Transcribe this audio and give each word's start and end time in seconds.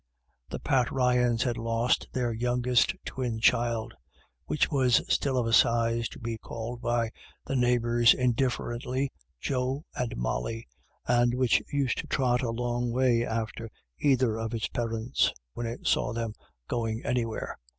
The 0.49 0.57
Pat 0.57 0.89
Ryans 0.89 1.43
had 1.43 1.57
lost 1.59 2.07
their 2.11 2.33
youngest 2.33 2.95
twin 3.05 3.39
child, 3.39 3.93
which 4.45 4.71
was 4.71 5.03
still 5.13 5.37
of 5.37 5.45
a 5.45 5.53
size 5.53 6.09
to 6.09 6.17
be 6.19 6.39
called 6.39 6.81
by 6.81 7.11
the 7.45 7.55
neigh 7.55 7.77
bours 7.77 8.15
indifferently" 8.15 9.11
Joe" 9.47 9.83
and" 9.99 10.17
Molly," 10.17 10.67
and 11.05 11.35
which 11.35 11.61
used 11.71 11.99
to 11.99 12.07
trot 12.07 12.41
a 12.41 12.49
long 12.49 12.89
way 12.91 13.23
after 13.23 13.69
either 13.99 14.39
of 14.39 14.55
its 14.55 14.69
parents 14.69 15.31
when 15.53 15.67
it 15.67 15.85
saw 15.85 16.13
them 16.13 16.33
going 16.67 17.05
anywhere. 17.05 17.59